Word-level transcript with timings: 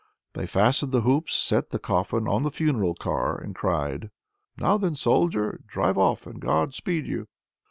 They 0.33 0.47
fastened 0.47 0.91
the 0.91 1.01
hoops, 1.01 1.35
set 1.35 1.69
the 1.69 1.77
coffin 1.77 2.27
on 2.27 2.41
the 2.41 2.49
funeral 2.49 2.95
car, 2.95 3.37
and 3.39 3.53
cried 3.53 4.09
"Now 4.57 4.79
then, 4.79 4.95
Soldier! 4.95 5.61
drive 5.67 5.95
off, 5.95 6.25
and 6.25 6.41
God 6.41 6.73
speed 6.73 7.05
you!" 7.05 7.27